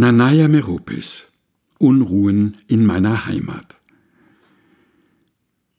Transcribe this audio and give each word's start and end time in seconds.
Nanaya 0.00 0.46
Meropis 0.46 1.26
Unruhen 1.80 2.56
in 2.68 2.86
meiner 2.86 3.26
Heimat. 3.26 3.80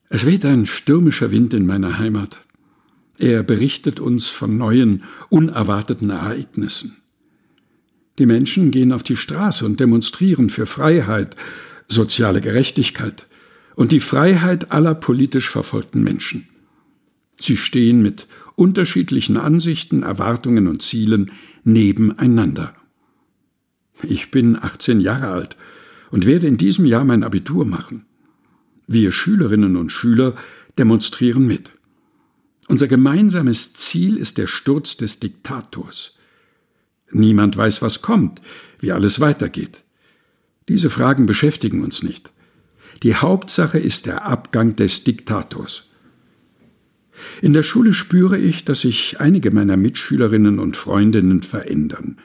Es 0.09 0.25
weht 0.25 0.43
ein 0.43 0.65
stürmischer 0.65 1.31
Wind 1.31 1.53
in 1.53 1.65
meiner 1.65 1.99
Heimat. 1.99 2.45
Er 3.17 3.43
berichtet 3.43 4.01
uns 4.01 4.27
von 4.27 4.57
neuen, 4.57 5.03
unerwarteten 5.29 6.09
Ereignissen. 6.09 6.97
Die 8.17 8.25
Menschen 8.25 8.71
gehen 8.71 8.91
auf 8.91 9.03
die 9.03 9.15
Straße 9.15 9.65
und 9.65 9.79
demonstrieren 9.79 10.49
für 10.49 10.65
Freiheit, 10.65 11.37
soziale 11.87 12.41
Gerechtigkeit 12.41 13.25
und 13.77 13.93
die 13.93 14.01
Freiheit 14.01 14.73
aller 14.73 14.95
politisch 14.95 15.49
verfolgten 15.49 16.03
Menschen. 16.03 16.49
Sie 17.39 17.55
stehen 17.55 18.01
mit 18.01 18.27
unterschiedlichen 18.57 19.37
Ansichten, 19.37 20.03
Erwartungen 20.03 20.67
und 20.67 20.81
Zielen 20.81 21.31
nebeneinander. 21.63 22.75
Ich 24.03 24.31
bin 24.31 24.57
18 24.61 24.99
Jahre 24.99 25.27
alt 25.27 25.57
und 26.11 26.25
werde 26.25 26.47
in 26.47 26.57
diesem 26.57 26.85
Jahr 26.85 27.05
mein 27.05 27.23
Abitur 27.23 27.65
machen. 27.65 28.05
Wir 28.87 29.11
Schülerinnen 29.11 29.75
und 29.75 29.91
Schüler 29.91 30.35
demonstrieren 30.77 31.45
mit. 31.45 31.73
Unser 32.67 32.87
gemeinsames 32.87 33.73
Ziel 33.73 34.17
ist 34.17 34.37
der 34.37 34.47
Sturz 34.47 34.97
des 34.97 35.19
Diktators. 35.19 36.17
Niemand 37.11 37.57
weiß, 37.57 37.81
was 37.81 38.01
kommt, 38.01 38.41
wie 38.79 38.91
alles 38.91 39.19
weitergeht. 39.19 39.83
Diese 40.67 40.89
Fragen 40.89 41.25
beschäftigen 41.25 41.83
uns 41.83 42.03
nicht. 42.03 42.31
Die 43.01 43.15
Hauptsache 43.15 43.79
ist 43.79 44.05
der 44.05 44.25
Abgang 44.25 44.75
des 44.75 45.03
Diktators. 45.03 45.85
In 47.41 47.53
der 47.53 47.63
Schule 47.63 47.93
spüre 47.93 48.37
ich, 48.37 48.65
dass 48.65 48.81
sich 48.81 49.19
einige 49.19 49.51
meiner 49.51 49.77
Mitschülerinnen 49.77 50.59
und 50.59 50.77
Freundinnen 50.77 51.41
verändern. 51.41 52.17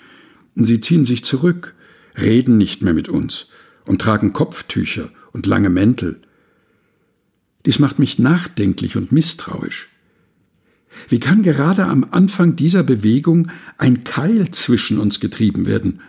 Sie 0.54 0.80
ziehen 0.80 1.04
sich 1.04 1.24
zurück, 1.24 1.74
reden 2.16 2.58
nicht 2.58 2.82
mehr 2.82 2.94
mit 2.94 3.08
uns 3.08 3.48
und 3.88 4.00
tragen 4.00 4.32
Kopftücher 4.32 5.10
und 5.32 5.46
lange 5.46 5.70
Mäntel. 5.70 6.20
Dies 7.66 7.78
macht 7.78 7.98
mich 7.98 8.18
nachdenklich 8.18 8.96
und 8.96 9.10
misstrauisch. 9.10 9.88
Wie 11.08 11.18
kann 11.18 11.42
gerade 11.42 11.86
am 11.86 12.06
Anfang 12.10 12.56
dieser 12.56 12.82
Bewegung 12.84 13.50
ein 13.78 14.04
Keil 14.04 14.50
zwischen 14.52 14.98
uns 14.98 15.18
getrieben 15.18 15.66
werden? 15.66 16.00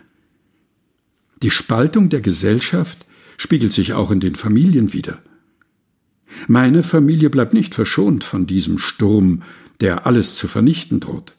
Die 1.42 1.50
Spaltung 1.50 2.08
der 2.08 2.20
Gesellschaft 2.20 3.04
spiegelt 3.36 3.72
sich 3.72 3.94
auch 3.94 4.10
in 4.10 4.20
den 4.20 4.34
Familien 4.34 4.92
wider. 4.92 5.20
Meine 6.46 6.82
Familie 6.82 7.30
bleibt 7.30 7.52
nicht 7.52 7.74
verschont 7.74 8.24
von 8.24 8.46
diesem 8.46 8.78
Sturm, 8.78 9.42
der 9.80 10.06
alles 10.06 10.34
zu 10.34 10.48
vernichten 10.48 11.00
droht. 11.00 11.34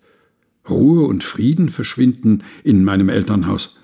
Ruhe 0.70 1.06
und 1.08 1.24
Frieden 1.24 1.70
verschwinden 1.70 2.44
in 2.64 2.84
meinem 2.84 3.10
Elternhaus. 3.10 3.78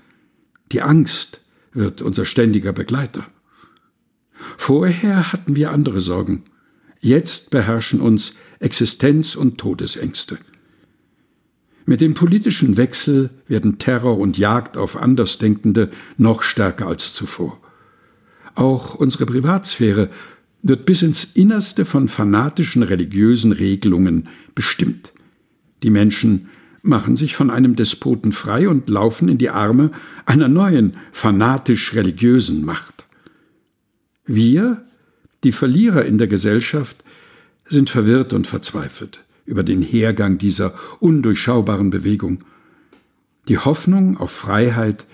Die 0.71 0.81
Angst 0.81 1.41
wird 1.71 2.01
unser 2.01 2.25
ständiger 2.25 2.73
Begleiter. 2.73 3.25
Vorher 4.57 5.31
hatten 5.31 5.55
wir 5.55 5.71
andere 5.71 6.01
Sorgen. 6.01 6.43
Jetzt 6.99 7.49
beherrschen 7.51 8.01
uns 8.01 8.33
Existenz- 8.59 9.35
und 9.35 9.57
Todesängste. 9.57 10.37
Mit 11.85 11.99
dem 11.99 12.13
politischen 12.13 12.77
Wechsel 12.77 13.29
werden 13.47 13.77
Terror 13.77 14.17
und 14.17 14.37
Jagd 14.37 14.77
auf 14.77 14.95
Andersdenkende 14.95 15.91
noch 16.17 16.41
stärker 16.41 16.87
als 16.87 17.13
zuvor. 17.13 17.59
Auch 18.55 18.95
unsere 18.95 19.25
Privatsphäre 19.25 20.09
wird 20.61 20.85
bis 20.85 21.01
ins 21.01 21.25
Innerste 21.25 21.83
von 21.83 22.07
fanatischen 22.07 22.83
religiösen 22.83 23.51
Regelungen 23.51 24.29
bestimmt. 24.55 25.11
Die 25.83 25.89
Menschen 25.89 26.47
machen 26.83 27.15
sich 27.15 27.35
von 27.35 27.49
einem 27.49 27.75
Despoten 27.75 28.33
frei 28.33 28.69
und 28.69 28.89
laufen 28.89 29.29
in 29.29 29.37
die 29.39 29.49
Arme 29.49 29.91
einer 30.25 30.49
neuen, 30.49 30.97
fanatisch-religiösen 31.11 32.63
Macht. 32.63 33.05
Wir, 34.25 34.83
die 35.43 35.53
Verlierer 35.53 36.05
in 36.05 36.17
der 36.17 36.27
Gesellschaft, 36.27 37.03
sind 37.65 37.89
verwirrt 37.89 38.33
und 38.33 38.45
verzweifelt 38.45 39.23
über 39.45 39.63
den 39.63 39.81
Hergang 39.81 40.37
dieser 40.37 40.73
undurchschaubaren 40.99 41.89
Bewegung. 41.89 42.43
Die 43.47 43.57
Hoffnung 43.57 44.17
auf 44.17 44.31
Freiheit 44.31 45.07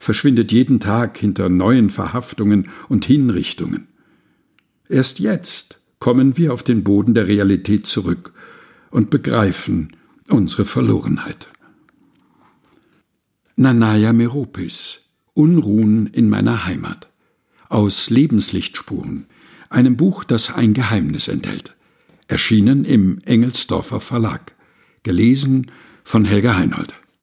verschwindet 0.00 0.50
jeden 0.50 0.80
Tag 0.80 1.16
hinter 1.18 1.48
neuen 1.48 1.88
Verhaftungen 1.88 2.68
und 2.88 3.04
Hinrichtungen. 3.04 3.86
Erst 4.88 5.20
jetzt 5.20 5.80
kommen 6.00 6.36
wir 6.36 6.52
auf 6.52 6.64
den 6.64 6.82
Boden 6.82 7.14
der 7.14 7.28
Realität 7.28 7.86
zurück 7.86 8.32
und 8.90 9.10
begreifen, 9.10 9.96
unsere 10.28 10.64
Verlorenheit. 10.64 11.48
Nanaya 13.56 14.12
Meropis 14.12 15.00
Unruhen 15.34 16.08
in 16.08 16.28
meiner 16.28 16.66
Heimat 16.66 17.08
aus 17.68 18.10
Lebenslichtspuren, 18.10 19.26
einem 19.70 19.96
Buch, 19.96 20.24
das 20.24 20.54
ein 20.54 20.74
Geheimnis 20.74 21.28
enthält, 21.28 21.74
erschienen 22.28 22.84
im 22.84 23.18
Engelsdorfer 23.24 24.00
Verlag, 24.00 24.54
gelesen 25.02 25.70
von 26.04 26.26
Helga 26.26 26.56
Heinold. 26.56 26.94